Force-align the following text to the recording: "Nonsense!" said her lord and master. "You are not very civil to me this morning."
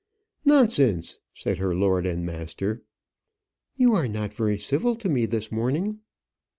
"Nonsense!" 0.43 1.19
said 1.31 1.59
her 1.59 1.75
lord 1.75 2.07
and 2.07 2.25
master. 2.25 2.81
"You 3.77 3.93
are 3.93 4.07
not 4.07 4.33
very 4.33 4.57
civil 4.57 4.95
to 4.95 5.07
me 5.07 5.27
this 5.27 5.51
morning." 5.51 5.99